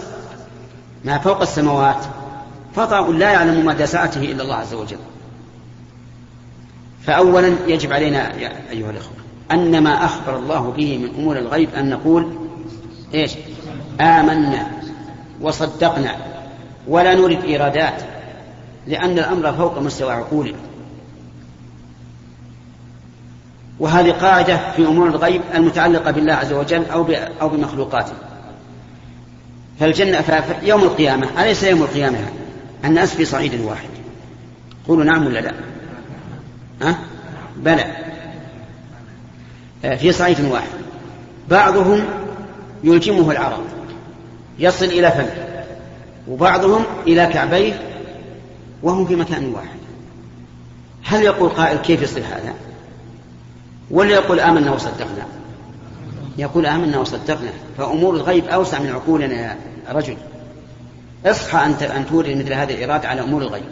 ما 1.06 1.18
فوق 1.18 1.42
السماوات. 1.42 2.06
فضاء 2.76 3.12
لا 3.12 3.32
يعلم 3.32 3.66
مدى 3.66 3.86
سعته 3.86 4.22
إلا 4.22 4.44
الله 4.44 4.56
عز 4.56 4.74
وجل. 4.74 4.98
فأولا 7.04 7.56
يجب 7.68 7.94
علينا 7.94 8.36
يا 8.36 8.52
أيها 8.72 8.90
الأخوة 8.90 9.27
أن 9.52 9.84
ما 9.84 10.06
أخبر 10.06 10.38
الله 10.38 10.74
به 10.78 10.98
من 10.98 11.10
أمور 11.20 11.38
الغيب 11.38 11.70
أن 11.76 11.90
نقول 11.90 12.32
إيش؟ 13.14 13.32
آمنا 14.02 14.68
وصدقنا 15.42 16.16
ولا 16.88 17.16
نريد 17.16 17.44
إيرادات 17.44 18.02
لأن 18.88 19.20
الأمر 19.20 19.54
فوق 19.54 19.80
مستوى 19.80 20.14
عقولنا. 20.14 20.58
وهذه 23.80 24.12
قاعدة 24.12 24.72
في 24.72 24.86
أمور 24.86 25.08
الغيب 25.08 25.42
المتعلقة 25.56 26.12
بالله 26.12 26.34
عز 26.34 26.54
وجل 26.54 26.86
أو 26.86 27.06
أو 27.42 27.50
بمخلوقاته. 27.50 28.14
فالجنة 29.80 30.44
يوم 30.64 30.84
القيامة 30.84 31.28
أليس 31.44 31.64
يوم 31.64 31.82
القيامة؟ 31.82 32.18
الناس 32.86 33.16
في 33.16 33.26
صعيد 33.26 33.62
واحد. 33.62 33.90
قولوا 34.88 35.04
نعم 35.04 35.26
ولا 35.26 35.40
لا؟ 35.40 35.54
أه؟ 36.82 36.96
بلى. 37.58 38.07
في 39.82 40.12
صعيد 40.12 40.42
واحد. 40.42 40.68
بعضهم 41.50 42.06
يلجمه 42.84 43.32
العرب. 43.32 43.64
يصل 44.60 44.86
إلى 44.86 45.12
فمه 45.12 45.66
وبعضهم 46.28 46.84
إلى 47.08 47.26
كعبيه 47.26 47.82
وهم 48.84 49.06
في 49.06 49.16
مكان 49.16 49.54
واحد. 49.54 49.78
هل 51.04 51.24
يقول 51.24 51.50
قائل 51.50 51.78
كيف 51.78 52.02
يصير 52.02 52.24
هذا؟ 52.24 52.54
ولا 53.92 54.12
يقول 54.12 54.40
آمنا 54.40 54.72
وصدقنا؟ 54.72 55.26
يقول 56.38 56.66
آمنا 56.66 57.00
وصدقنا 57.00 57.52
فأمور 57.78 58.16
الغيب 58.16 58.46
أوسع 58.46 58.80
من 58.80 58.90
عقولنا 58.90 59.34
يا 59.34 59.58
رجل. 59.90 60.18
اصحى 61.26 61.66
أن 61.66 62.06
تورد 62.10 62.30
مثل 62.30 62.54
هذه 62.54 62.74
الإرادة 62.74 63.08
على 63.08 63.22
أمور 63.22 63.42
الغيب. 63.42 63.64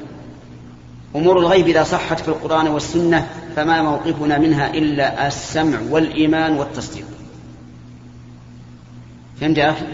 أمور 1.15 1.39
الغيب 1.39 1.67
إذا 1.67 1.84
صحت 1.84 2.19
في 2.19 2.27
القرآن 2.27 2.67
والسنة 2.67 3.27
فما 3.55 3.81
موقفنا 3.81 4.38
منها 4.38 4.74
إلا 4.74 5.27
السمع 5.27 5.79
والإيمان 5.89 6.57
والتصديق. 6.57 7.05
فهمت 9.41 9.57
يا 9.57 9.72
أخي؟ 9.72 9.86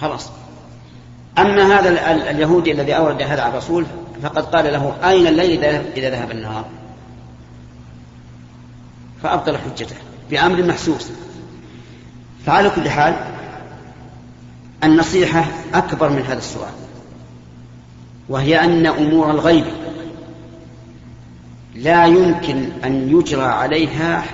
خلاص. 0.00 0.30
أما 1.38 1.78
هذا 1.78 2.12
اليهودي 2.30 2.72
الذي 2.72 2.96
أورد 2.96 3.22
هذا 3.22 3.42
على 3.42 3.52
الرسول 3.52 3.86
فقد 4.22 4.44
قال 4.44 4.72
له 4.72 4.94
أين 5.04 5.26
الليل 5.26 5.64
إذا 5.64 6.10
ذهب 6.10 6.30
النهار؟ 6.30 6.64
فأبطل 9.22 9.58
حجته 9.58 9.96
بأمر 10.30 10.62
محسوس. 10.62 11.10
فعلى 12.46 12.70
كل 12.70 12.90
حال 12.90 13.14
النصيحة 14.84 15.44
أكبر 15.74 16.08
من 16.08 16.22
هذا 16.22 16.38
السؤال 16.38 16.72
وهي 18.28 18.64
أن 18.64 18.86
أمور 18.86 19.30
الغيب 19.30 19.64
لا 21.78 22.06
يمكن 22.06 22.68
أن 22.84 23.18
يجرى 23.18 23.44
عليها 23.44 24.24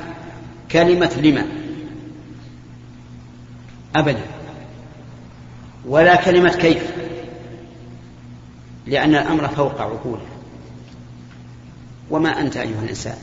كلمة 0.72 1.20
لما. 1.22 1.46
أبدا. 3.96 4.22
ولا 5.86 6.16
كلمة 6.16 6.50
كيف. 6.50 6.82
لأن 8.86 9.14
الأمر 9.14 9.48
فوق 9.48 9.80
عقوله 9.80 10.26
وما 12.10 12.40
أنت 12.40 12.56
أيها 12.56 12.82
الإنسان. 12.82 13.16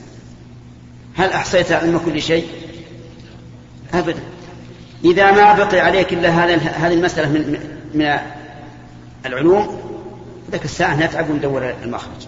هل 1.15 1.29
أحصيت 1.29 1.71
علم 1.71 1.97
كل 2.05 2.21
شيء؟ 2.21 2.47
أبدا. 3.93 4.21
إذا 5.05 5.31
ما 5.31 5.65
بقي 5.65 5.79
عليك 5.79 6.13
إلا 6.13 6.29
هذه 6.29 6.93
المسألة 6.93 7.29
من, 7.29 7.59
من 7.93 8.19
العلوم 9.25 9.79
ذاك 10.51 10.65
الساعة 10.65 10.95
نتعب 10.95 11.29
وندور 11.29 11.73
المخرج. 11.83 12.27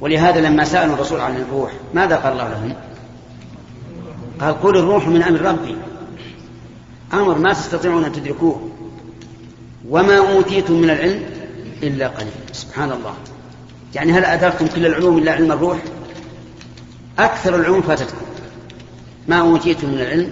ولهذا 0.00 0.40
لما 0.40 0.64
سألوا 0.64 0.94
الرسول 0.94 1.20
عن 1.20 1.36
الروح 1.36 1.72
ماذا 1.94 2.16
قال 2.16 2.32
الله 2.32 2.48
لهم؟ 2.48 2.74
قال 4.40 4.62
قل 4.62 4.76
الروح 4.76 5.08
من 5.08 5.22
أمر 5.22 5.40
ربي. 5.40 5.76
أمر 7.12 7.38
ما 7.38 7.52
تستطيعون 7.52 8.04
أن 8.04 8.12
تدركوه. 8.12 8.70
وما 9.88 10.18
أوتيتم 10.18 10.74
من 10.74 10.90
العلم 10.90 11.22
إلا 11.82 12.08
قليل. 12.08 12.32
سبحان 12.52 12.92
الله. 12.92 13.14
يعني 13.94 14.12
هل 14.12 14.24
أدركتم 14.24 14.66
كل 14.66 14.86
العلوم 14.86 15.18
إلا 15.18 15.32
علم 15.32 15.52
الروح؟ 15.52 15.78
أكثر 17.18 17.56
العلوم 17.56 17.82
فاتتكم. 17.82 18.26
ما 19.28 19.40
أوتيتم 19.40 19.88
من 19.88 20.00
العلم 20.00 20.30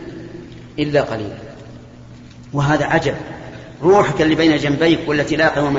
إلا 0.78 1.02
قليلا 1.02 1.38
وهذا 2.52 2.84
عجب. 2.84 3.14
روحك 3.82 4.22
اللي 4.22 4.34
بين 4.34 4.56
جنبيك 4.56 5.00
والتي 5.06 5.36
لا 5.36 5.48
قوم 5.48 5.78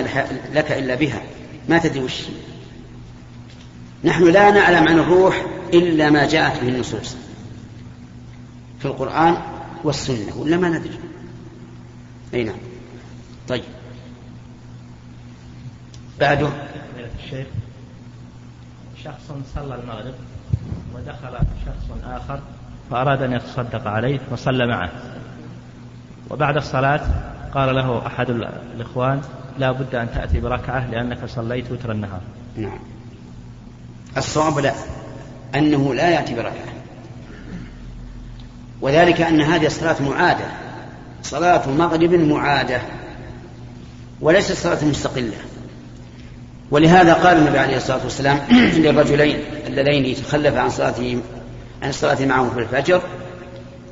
لك 0.53 0.71
إلا 0.71 0.95
بها 0.95 1.21
ما 1.69 1.77
تدري 1.77 1.99
وش 1.99 2.21
نحن 4.03 4.23
لا 4.23 4.51
نعلم 4.51 4.87
عن 4.87 4.99
الروح 4.99 5.45
إلا 5.73 6.09
ما 6.09 6.27
جاءت 6.27 6.61
به 6.61 6.69
النصوص 6.69 7.15
في 8.79 8.85
القرآن 8.85 9.37
والسنة 9.83 10.37
ولا 10.37 10.57
ما 10.57 10.69
ندري. 10.69 10.99
أي 12.33 12.43
نعم. 12.43 12.55
طيب. 13.47 13.63
بعده. 16.19 16.49
الشيخ 17.23 17.47
شخص 19.03 19.31
صلى 19.55 19.75
المغرب 19.75 20.13
ودخل 20.95 21.37
شخص 21.65 22.03
آخر 22.03 22.39
فأراد 22.91 23.21
أن 23.21 23.33
يتصدق 23.33 23.87
عليه 23.87 24.19
فصلى 24.31 24.67
معه. 24.67 24.91
وبعد 26.29 26.55
الصلاة 26.55 27.01
قال 27.53 27.75
له 27.75 28.07
أحد 28.07 28.29
الإخوان 28.75 29.21
لا 29.57 29.71
بد 29.71 29.95
أن 29.95 30.07
تأتي 30.13 30.39
بركعة 30.39 30.91
لأنك 30.91 31.25
صليت 31.25 31.71
وتر 31.71 31.91
النهار. 31.91 32.21
نعم. 32.57 32.79
الصواب 34.19 34.59
لا 34.59 34.73
أنه 35.55 35.93
لا 35.93 36.09
يأتي 36.09 36.35
بركعة 36.35 36.69
وذلك 38.81 39.21
أن 39.21 39.41
هذه 39.41 39.65
الصلاة 39.65 40.01
معادة 40.01 40.45
صلاة 41.23 41.69
مغرب 41.69 42.13
معادة 42.13 42.81
وليست 44.21 44.51
صلاة 44.51 44.85
مستقلة. 44.85 45.37
ولهذا 46.71 47.13
قال 47.13 47.37
النبي 47.37 47.59
عليه 47.59 47.77
الصلاة 47.77 48.03
والسلام 48.03 48.39
للرجلين 48.83 49.39
اللذين 49.67 50.15
تخلف 50.15 50.55
عن 50.55 50.69
صلاته 50.69 51.19
عن 51.83 51.89
الصلاة 51.89 52.25
معه 52.25 52.49
في 52.49 52.59
الفجر 52.59 53.01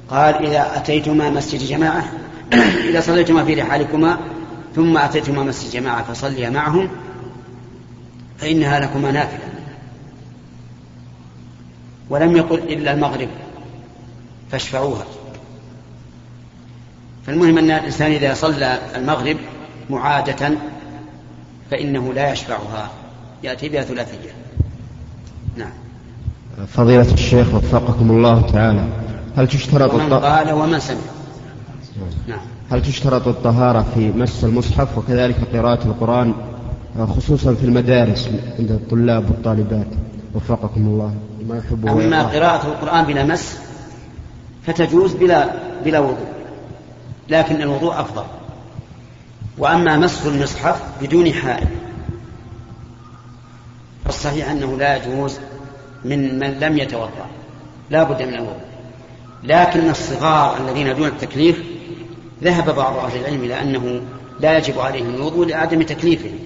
قال 0.10 0.46
إذا 0.46 0.72
أتيتما 0.76 1.30
مسجد 1.30 1.60
جماعة 1.60 2.04
إذا 2.90 3.02
صليتما 3.02 3.46
في 3.46 3.54
رحالكما 3.54 4.18
ثم 4.76 4.98
أتيتما 4.98 5.44
مسجد 5.44 5.72
جماعة 5.72 6.14
فصليا 6.14 6.50
معهم 6.50 6.90
فإنها 8.38 8.80
لكما 8.80 9.12
نافلة. 9.12 9.57
ولم 12.10 12.38
يقل 12.38 12.60
إلا 12.60 12.94
المغرب. 12.94 13.28
فاشفعوها. 14.52 15.06
فالمهم 17.26 17.58
أن 17.58 17.72
الإنسان 17.72 18.12
إذا 18.12 18.34
صلى 18.34 18.80
المغرب 18.96 19.38
معادة 19.90 20.52
فإنه 21.72 22.14
لا 22.14 22.32
يشفعها. 22.32 22.90
يأتي 23.44 23.70
بها 23.70 23.82
ثلاثية. 23.82 24.30
نعم. 25.58 25.72
فضيلة 26.68 27.14
الشيخ 27.14 27.54
وفقكم 27.54 28.12
الله 28.12 28.42
تعالى. 28.42 28.88
هل 29.38 29.48
تشترط 29.48 29.94
ومن 29.94 30.14
قال 30.14 30.54
ومن 30.54 30.80
سمع. 30.80 30.98
نعم. 32.28 32.40
هل 32.72 32.82
تشترط 32.82 33.28
الطهارة 33.28 33.86
في 33.96 34.12
مس 34.12 34.44
المصحف؟ 34.44 34.98
وكذلك 34.98 35.36
قراءة 35.54 35.84
القرآن 35.86 36.34
خصوصا 37.18 37.54
في 37.54 37.64
المدارس 37.64 38.30
عند 38.60 38.72
الطلاب 38.72 39.30
والطالبات. 39.30 39.88
وفقكم 40.36 40.82
الله. 40.82 41.14
ما 41.48 41.58
يحب 41.58 41.88
أما 41.88 42.24
قراءة 42.24 42.68
القرآن 42.68 43.06
بلا 43.06 43.24
مس 43.24 43.58
فتجوز 44.66 45.14
بلا 45.14 45.50
بلا 45.86 46.00
وضوء. 46.00 46.28
لكن 47.30 47.62
الوضوء 47.62 48.00
أفضل. 48.00 48.24
وأما 49.58 49.98
مس 49.98 50.28
المصحف 50.28 50.82
بدون 51.02 51.34
حائل. 51.34 51.68
فالصحيح 54.06 54.50
أنه 54.50 54.78
لا 54.78 54.96
يجوز 54.96 55.40
من 56.06 56.40
من 56.40 56.60
لم 56.60 56.78
يتوضأ. 56.78 57.26
لا 57.90 58.04
بد 58.04 58.22
من 58.22 58.34
الوضوء. 58.34 58.68
لكن 59.44 59.90
الصغار 59.90 60.58
الذين 60.58 60.96
دون 60.96 61.08
التكليف 61.08 61.64
ذهب 62.44 62.76
بعض 62.76 62.98
أهل 62.98 63.20
العلم 63.20 63.44
إلى 63.44 63.62
أنه 63.62 64.02
لا 64.40 64.58
يجب 64.58 64.80
عليهم 64.80 65.16
الوضوء 65.16 65.48
لعدم 65.48 65.82
تكليفهم 65.82 66.40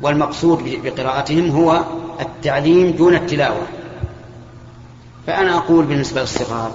والمقصود 0.00 0.80
بقراءتهم 0.84 1.50
هو 1.50 1.84
التعليم 2.20 2.90
دون 2.90 3.14
التلاوة. 3.14 3.66
فأنا 5.26 5.56
أقول 5.56 5.84
بالنسبة 5.84 6.20
للصغار 6.20 6.72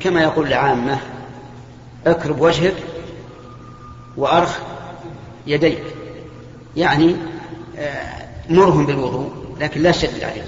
كما 0.00 0.22
يقول 0.22 0.46
العامة 0.46 0.98
اكرب 2.06 2.40
وجهك 2.40 2.74
وأرخ 4.16 4.58
يديك. 5.46 5.82
يعني 6.76 7.16
مرهم 8.50 8.86
بالوضوء 8.86 9.30
لكن 9.60 9.82
لا 9.82 9.92
شدد 9.92 10.24
عليه 10.24 10.44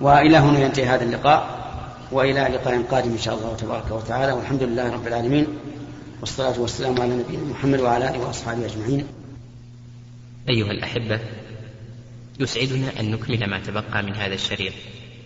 وإلى 0.00 0.36
هنا 0.36 0.58
ينتهي 0.58 0.86
هذا 0.86 1.04
اللقاء 1.04 1.60
وإلى 2.12 2.40
لقاء 2.40 2.82
قادم 2.90 3.10
إن 3.10 3.18
شاء 3.18 3.34
الله 3.34 3.56
تبارك 3.56 3.90
وتعالى. 3.90 4.32
والحمد 4.32 4.62
لله 4.62 4.92
رب 4.92 5.06
العالمين. 5.06 5.46
والصلاة 6.20 6.60
والسلام 6.60 7.00
على 7.00 7.16
نبينا 7.16 7.42
محمد 7.42 7.80
وعلى 7.80 8.10
آله 8.10 8.18
وأصحابه 8.18 8.66
أجمعين. 8.66 9.06
أيها 10.48 10.70
الأحبة 10.70 11.20
يسعدنا 12.40 13.00
أن 13.00 13.10
نكمل 13.10 13.50
ما 13.50 13.60
تبقى 13.60 14.02
من 14.02 14.16
هذا 14.16 14.34
الشريط 14.34 14.72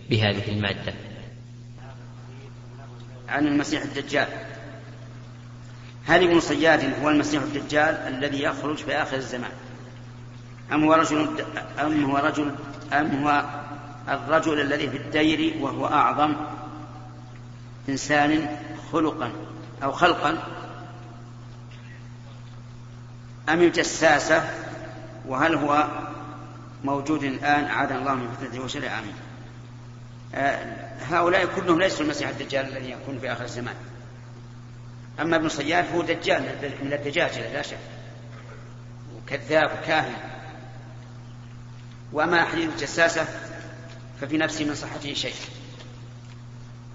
بهذه 0.09 0.51
المادة. 0.51 0.93
عن 3.29 3.47
المسيح 3.47 3.81
الدجال. 3.81 4.27
هل 6.05 6.23
ابن 6.23 6.39
صياد 6.39 7.03
هو 7.03 7.09
المسيح 7.09 7.43
الدجال 7.43 7.95
الذي 7.95 8.43
يخرج 8.43 8.77
في 8.77 8.95
آخر 8.95 9.17
الزمان؟ 9.17 9.51
أم 10.73 10.83
هو 10.83 10.93
رجل 10.93 11.27
أم 11.79 12.05
هو 12.05 12.17
رجل 12.17 12.55
أم 12.93 13.23
هو 13.23 13.45
الرجل 14.09 14.61
الذي 14.61 14.89
في 14.89 14.97
الدير 14.97 15.53
وهو 15.59 15.85
أعظم 15.87 16.35
إنسان 17.89 18.57
خلقا 18.91 19.31
أو 19.83 19.91
خلقا؟ 19.91 20.64
أم 23.49 23.61
الجساسة؟ 23.61 24.49
وهل 25.27 25.55
هو 25.55 25.87
موجود 26.83 27.23
الآن؟ 27.23 27.65
أعاذنا 27.65 27.99
الله 27.99 28.13
من 28.13 28.35
فتنته 28.39 28.59
وشر 28.63 28.87
آمين. 28.87 29.15
آه 30.35 30.75
هؤلاء 31.01 31.45
كلهم 31.45 31.79
ليسوا 31.79 32.05
المسيح 32.05 32.29
الدجال 32.29 32.77
الذي 32.77 32.91
يكون 32.91 33.19
في 33.19 33.31
آخر 33.31 33.43
الزمان. 33.43 33.75
أما 35.19 35.35
ابن 35.35 35.49
صياد 35.49 35.85
فهو 35.85 36.01
دجال 36.01 36.41
من 36.83 36.93
الدجاجلة 36.93 37.53
لا 37.53 37.61
شك. 37.61 37.77
وكذاب 39.17 39.71
وكاهن. 39.83 40.13
وأما 42.13 42.45
حديث 42.45 42.69
الجساسة 42.69 43.27
ففي 44.21 44.37
نفسي 44.37 44.65
من 44.65 44.75
صحته 44.75 45.13
شيء. 45.13 45.35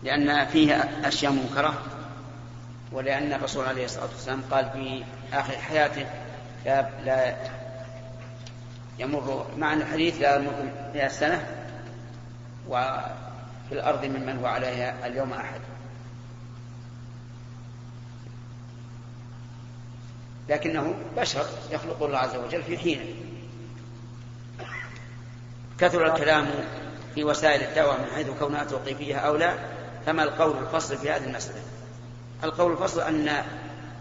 لأن 0.02 0.46
فيه 0.46 0.74
أشياء 1.04 1.32
منكرة 1.32 1.82
ولأن 2.92 3.32
الرسول 3.32 3.66
عليه 3.66 3.84
الصلاة 3.84 4.06
والسلام 4.06 4.42
قال 4.50 4.70
في 4.72 5.04
آخر 5.32 5.52
حياته 5.52 6.06
لا, 6.64 6.88
لا 7.04 7.36
يمر 8.98 9.46
مع 9.58 9.72
الحديث 9.72 10.20
لا 10.20 10.36
يمر 10.36 10.72
مئة 10.94 11.08
سنة 11.08 11.46
وفي 12.68 13.72
الأرض 13.72 14.04
ممن 14.04 14.38
هو 14.38 14.46
عليها 14.46 15.06
اليوم 15.06 15.32
أحد. 15.32 15.60
لكنه 20.48 20.94
بشر 21.16 21.44
يخلق 21.70 22.02
الله 22.02 22.18
عز 22.18 22.36
وجل 22.36 22.62
في 22.62 22.78
حينه. 22.78 23.14
كثر 25.78 26.14
الكلام 26.14 26.46
في 27.14 27.24
وسائل 27.24 27.62
الدعوة 27.62 27.98
من 27.98 28.06
حيث 28.14 28.26
كونها 28.38 28.64
توقيفية 28.64 29.16
أو 29.16 29.36
لا 29.36 29.54
فما 30.06 30.22
القول 30.22 30.58
الفصل 30.58 30.96
في 30.96 31.10
هذه 31.10 31.24
المسألة؟ 31.24 31.60
القول 32.44 32.72
الفصل 32.72 33.00
أن 33.00 33.44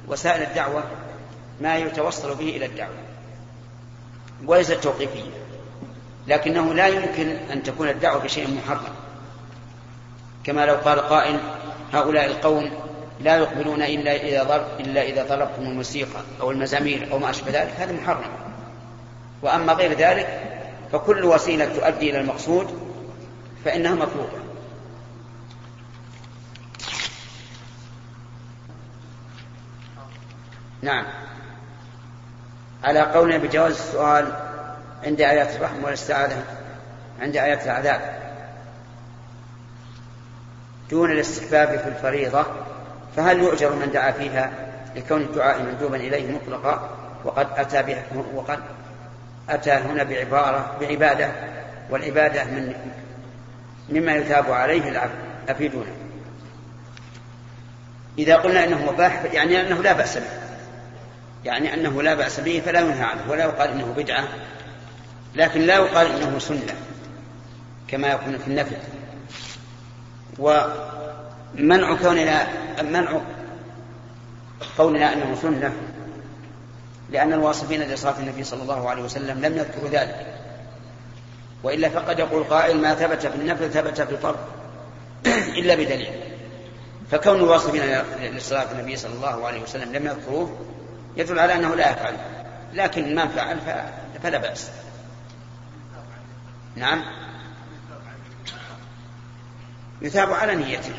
وسائل 0.08 0.42
الدعوة 0.42 0.84
ما 1.62 1.78
يتوصل 1.78 2.36
به 2.36 2.50
إلى 2.50 2.66
الدعوة 2.66 2.96
وليست 4.46 4.74
توقيفية 4.74 5.32
لكنه 6.28 6.74
لا 6.74 6.88
يمكن 6.88 7.28
أن 7.30 7.64
تكون 7.64 7.90
الدعوة 7.90 8.24
بشيء 8.24 8.48
محرم. 8.58 8.94
كما 10.44 10.66
لو 10.66 10.76
قال 10.76 11.00
قائل 11.00 11.40
هؤلاء 11.94 12.26
القوم 12.26 12.72
لا 13.20 13.38
يقبلون 13.38 13.82
إلا 13.82 14.16
إذا 14.16 14.44
ضرب 14.44 14.66
إلا 14.80 15.02
إذا 15.02 15.24
طلبتم 15.24 15.62
الموسيقى 15.62 16.22
أو 16.42 16.52
المزامير 16.52 17.12
أو 17.12 17.20
ما 17.20 17.30
أشبه 17.30 17.52
ذلك 17.52 17.74
هذا 17.78 17.94
محرم. 17.94 18.32
وأما 19.42 19.74
غير 19.74 19.94
ذلك 19.94 20.42
فكل 20.92 21.26
وسيلة 21.26 21.66
تؤدي 21.66 22.10
إلى 22.10 22.22
المقصود 22.22 22.90
فإنها 23.66 23.96
مطلوبة 23.96 24.40
نعم. 30.82 31.06
على 32.84 33.00
قولنا 33.00 33.38
بجواز 33.38 33.72
السؤال 33.72 34.34
عند 35.04 35.22
آيات 35.22 35.56
الرحمة 35.56 35.86
والاستعاذة 35.86 36.44
عند 37.22 37.38
آيات 37.38 37.66
العذاب. 37.66 38.02
دون 40.90 41.12
الاستحباب 41.12 41.80
في 41.80 41.88
الفريضة 41.88 42.46
فهل 43.16 43.40
يؤجر 43.40 43.74
من 43.76 43.92
دعا 43.92 44.12
فيها 44.12 44.52
لكون 44.96 45.22
الدعاء 45.22 45.64
مندوبا 45.64 45.96
إليه 45.96 46.32
مطلقا؟ 46.32 46.90
وقد 47.26 47.48
أتى 47.58 48.04
وقد 48.34 48.60
أتى 49.50 49.72
هنا 49.72 50.04
بعبارة 50.04 50.78
بعبادة 50.82 51.32
والعبادة 51.90 52.44
من 52.44 52.74
مما 53.90 54.16
يثاب 54.16 54.52
عليه 54.52 54.90
العبد 54.90 55.16
أفيدونا. 55.50 55.92
إذا 58.18 58.36
قلنا 58.36 58.64
إنه 58.64 58.92
مباح 58.92 59.24
يعني 59.34 59.62
أنه 59.62 59.82
لا 59.84 59.94
بأس 59.94 60.18
به. 60.18 60.49
يعني 61.46 61.74
أنه 61.74 62.02
لا 62.02 62.14
بأس 62.14 62.40
به 62.40 62.62
فلا 62.66 62.80
ينهى 62.80 63.04
عنه 63.04 63.22
ولا 63.30 63.44
يقال 63.44 63.70
إنه 63.70 63.94
بدعة 63.98 64.24
لكن 65.36 65.62
لا 65.62 65.76
يقال 65.76 66.08
إنه 66.08 66.40
سنة 66.40 66.76
كما 67.88 68.08
يكون 68.08 68.38
في 68.38 68.48
النفل 68.48 68.76
ومنع 70.40 71.96
كوننا 71.96 72.48
منع 72.82 73.22
قولنا 74.78 75.14
أنه 75.14 75.38
سنة 75.42 75.74
لأن 77.12 77.34
الواصفين 77.34 77.82
لصلاة 77.82 78.20
النبي 78.20 78.44
صلى 78.44 78.62
الله 78.62 78.90
عليه 78.90 79.04
وسلم 79.04 79.46
لم 79.46 79.58
يذكروا 79.58 79.90
ذلك. 79.90 80.36
وإلا 81.64 81.90
فقد 81.90 82.20
يقول 82.20 82.44
قائل 82.44 82.82
ما 82.82 82.96
ثبت 82.96 83.28
في 83.28 83.36
النفل 83.36 83.72
ثبت 83.72 84.02
في 84.02 84.12
الفرض 84.12 84.38
إلا 85.58 85.76
بدليل. 85.76 86.12
فكون 87.12 87.36
الواصفين 87.36 87.82
لصلاة 88.22 88.72
النبي 88.72 88.96
صلى 88.96 89.14
الله 89.14 89.48
عليه 89.48 89.62
وسلم 89.62 89.94
لم 89.94 90.06
يذكروه 90.06 90.58
يدل 91.18 91.40
على 91.40 91.56
أنه 91.56 91.76
لا 91.76 91.92
يفعل 91.92 92.18
لكن 92.74 93.16
من 93.16 93.28
فعل 93.28 93.60
فلا 94.24 94.38
بأس. 94.38 94.72
نعم. 96.76 97.04
يثاب 100.02 100.34
على 100.34 100.56
نيته 100.56 100.94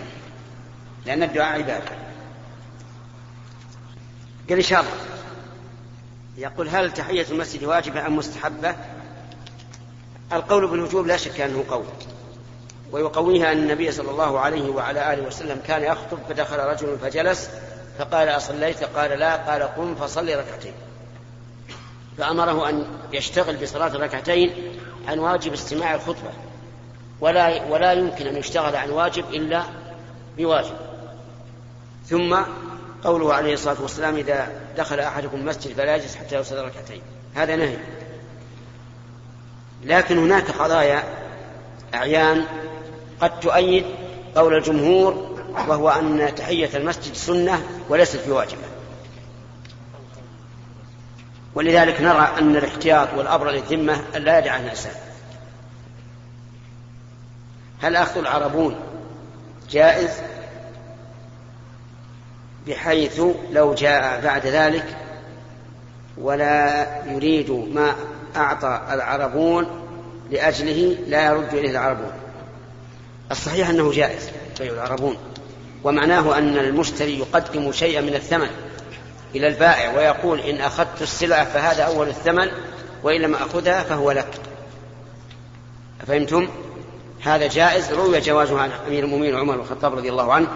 لأن 1.06 1.22
الدعاء 1.22 1.58
عبادة. 1.58 1.90
قال 4.48 4.58
إن 4.58 4.62
شاء 4.62 4.80
الله 4.80 4.92
يقول 6.36 6.68
هل 6.68 6.92
تحية 6.92 7.26
المسجد 7.30 7.64
واجبة 7.64 8.06
أم 8.06 8.16
مستحبة؟ 8.16 8.74
القول 10.32 10.66
بالوجوب 10.66 11.06
لا 11.06 11.16
شك 11.16 11.40
أنه 11.40 11.64
قول 11.68 11.84
ويقويها 12.92 13.52
أن 13.52 13.58
النبي 13.58 13.92
صلى 13.92 14.10
الله 14.10 14.40
عليه 14.40 14.70
وعلى 14.70 15.14
آله 15.14 15.26
وسلم 15.26 15.60
كان 15.66 15.82
يخطب 15.82 16.18
فدخل 16.28 16.58
رجل 16.58 16.98
فجلس 16.98 17.50
فقال 18.00 18.28
أصليت؟ 18.28 18.84
قال 18.84 19.10
لا. 19.10 19.36
قال 19.36 19.62
قم 19.62 19.94
فصل 19.94 20.28
ركعتين. 20.28 20.72
فأمره 22.18 22.68
أن 22.68 22.86
يشتغل 23.12 23.56
بصلاة 23.56 23.96
ركعتين 23.96 24.78
عن 25.08 25.18
واجب 25.18 25.52
استماع 25.52 25.94
الخطبة. 25.94 26.30
ولا 27.20 27.64
ولا 27.64 27.92
يمكن 27.92 28.26
أن 28.26 28.36
يشتغل 28.36 28.76
عن 28.76 28.90
واجب 28.90 29.24
إلا 29.30 29.62
بواجب. 30.38 30.76
ثم 32.06 32.36
قوله 33.04 33.34
عليه 33.34 33.54
الصلاة 33.54 33.82
والسلام 33.82 34.16
إذا 34.16 34.48
دخل 34.76 35.00
أحدكم 35.00 35.36
المسجد 35.36 35.72
فلا 35.72 35.96
يجلس 35.96 36.16
حتى 36.16 36.36
يصلي 36.36 36.60
ركعتين. 36.60 37.02
هذا 37.34 37.56
نهي. 37.56 37.76
لكن 39.84 40.18
هناك 40.18 40.50
قضايا 40.50 41.02
أعيان. 41.94 42.44
قد 43.20 43.40
تؤيد 43.40 43.84
قول 44.36 44.54
الجمهور 44.54 45.29
وهو 45.68 45.88
أن 45.88 46.34
تحية 46.34 46.76
المسجد 46.76 47.14
سنة 47.14 47.62
وليست 47.88 48.28
بواجبة. 48.28 48.62
ولذلك 51.54 52.00
نرى 52.00 52.28
أن 52.38 52.56
الاحتياط 52.56 53.08
والأبر 53.16 53.50
للذمة 53.50 54.00
لا 54.18 54.38
يدع 54.38 54.56
الإنسان 54.56 54.92
هل 57.82 57.96
أخذ 57.96 58.18
العربون 58.18 58.76
جائز 59.70 60.10
بحيث 62.66 63.22
لو 63.52 63.74
جاء 63.74 64.20
بعد 64.20 64.46
ذلك 64.46 64.96
ولا 66.18 66.86
يريد 67.06 67.50
ما 67.50 67.94
أعطى 68.36 68.80
العربون 68.90 69.66
لأجله 70.30 70.96
لا 71.06 71.26
يرد 71.26 71.54
إليه 71.54 71.70
العربون؟ 71.70 72.12
الصحيح 73.30 73.68
أنه 73.68 73.92
جائز 73.92 74.30
بيع 74.58 74.72
العربون. 74.72 75.16
ومعناه 75.84 76.38
أن 76.38 76.56
المشتري 76.56 77.18
يقدم 77.18 77.72
شيئا 77.72 78.00
من 78.00 78.14
الثمن 78.14 78.48
إلى 79.34 79.46
البائع 79.48 79.96
ويقول 79.96 80.40
إن 80.40 80.60
أخذت 80.60 81.02
السلعة 81.02 81.44
فهذا 81.44 81.82
أول 81.82 82.08
الثمن 82.08 82.48
وإن 83.02 83.20
لم 83.20 83.34
أخذها 83.34 83.82
فهو 83.82 84.10
لك. 84.10 84.34
فهمتم؟ 86.06 86.48
هذا 87.20 87.46
جائز 87.46 87.92
روي 87.92 88.20
جوازه 88.20 88.60
عن 88.60 88.70
أمير 88.88 89.04
المؤمنين 89.04 89.36
عمر 89.36 89.54
بن 89.54 89.60
الخطاب 89.60 89.94
رضي 89.94 90.08
الله 90.08 90.32
عنه 90.32 90.48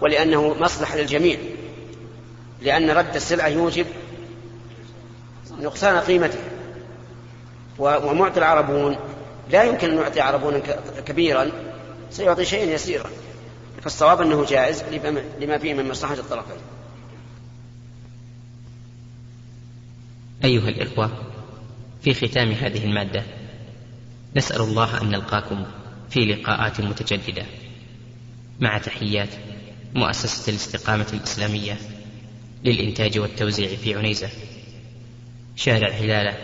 ولأنه 0.00 0.54
مصلحة 0.60 0.96
للجميع 0.96 1.38
لأن 2.62 2.90
رد 2.90 3.14
السلعة 3.16 3.48
يوجب 3.48 3.86
نقصان 5.60 5.98
قيمته. 5.98 6.38
ومعطي 7.78 8.38
العربون 8.38 8.96
لا 9.50 9.62
يمكن 9.64 9.90
أن 9.90 9.96
نعطي 9.96 10.20
عربونا 10.20 10.60
كبيرا 11.06 11.50
سيعطي 12.10 12.44
شيئا 12.44 12.64
يسيرا. 12.64 13.10
فالصواب 13.82 14.20
أنه 14.20 14.44
جائز 14.44 14.82
لما 15.40 15.58
فيه 15.58 15.74
من 15.74 15.88
مصلحة 15.88 16.14
الطرفين. 16.14 16.56
أيها 20.44 20.68
الإخوة 20.68 21.10
في 22.02 22.14
ختام 22.14 22.52
هذه 22.52 22.84
المادة 22.84 23.22
نسأل 24.36 24.60
الله 24.60 25.02
أن 25.02 25.08
نلقاكم 25.10 25.64
في 26.10 26.20
لقاءات 26.20 26.80
متجددة. 26.80 27.46
مع 28.60 28.78
تحيات 28.78 29.28
مؤسسة 29.94 30.50
الاستقامة 30.50 31.06
الإسلامية 31.12 31.76
للإنتاج 32.64 33.18
والتوزيع 33.18 33.76
في 33.76 33.94
عنيزة. 33.94 34.28
شارع 35.56 35.88
هلالة 35.88 36.36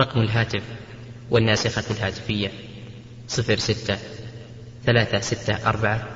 رقم 0.00 0.20
الهاتف 0.20 0.62
والناسخة 1.30 1.90
الهاتفية 1.90 2.52
صفر 3.28 3.56
ستة 3.56 3.98
ثلاثة 4.84 5.20
ستة 5.20 5.68
أربعة 5.68 6.15